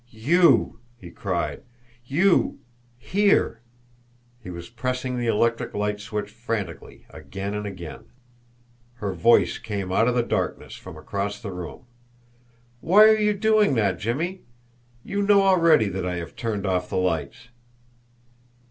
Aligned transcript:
"You!" 0.09 0.79
he 0.97 1.11
cried. 1.11 1.61
"You 2.07 2.57
here!" 2.97 3.61
He 4.41 4.49
was 4.49 4.67
pressing 4.67 5.15
the 5.15 5.27
electric 5.27 5.75
light 5.75 5.99
switch 5.99 6.31
frantically, 6.31 7.05
again 7.11 7.53
and 7.53 7.67
again. 7.67 8.05
Her 8.95 9.13
voice 9.13 9.59
came 9.59 9.91
out 9.91 10.07
of 10.07 10.15
the 10.15 10.23
darkness 10.23 10.73
from 10.73 10.97
across 10.97 11.39
the 11.39 11.51
room: 11.51 11.85
"Why 12.79 13.09
are 13.09 13.15
you 13.15 13.35
doing 13.35 13.75
that, 13.75 13.99
Jimmie? 13.99 14.41
You 15.03 15.21
know 15.21 15.43
already 15.43 15.87
that 15.89 16.07
I 16.07 16.15
have 16.15 16.35
turned 16.35 16.65
off 16.65 16.89
the 16.89 16.97
lights." 16.97 17.49